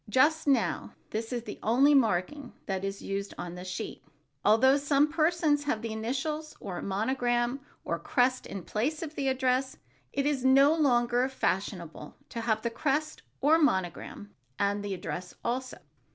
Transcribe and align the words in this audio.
Just 0.09 0.47
now, 0.47 0.95
this 1.11 1.31
is 1.31 1.43
the 1.43 1.59
only 1.61 1.93
marking 1.93 2.53
that 2.65 2.83
is 2.83 3.03
used 3.03 3.35
on 3.37 3.53
the 3.53 3.63
sheet, 3.63 4.03
although 4.43 4.75
some 4.75 5.11
persons 5.13 5.65
have 5.65 5.83
the 5.83 5.93
initials 5.93 6.57
or 6.59 6.81
monogram, 6.81 7.59
or 7.85 7.99
crest, 7.99 8.47
in 8.47 8.63
place 8.63 9.03
of 9.03 9.13
the 9.13 9.27
address. 9.27 9.77
It 10.11 10.25
is 10.25 10.43
no 10.43 10.73
longer 10.73 11.29
fashionable 11.29 12.17
to 12.29 12.41
have 12.41 12.63
the 12.63 12.71
crest 12.71 13.21
or 13.41 13.59
monogram 13.59 14.33
and 14.57 14.83
the 14.83 14.95
address 14.95 15.35
also. 15.45 15.77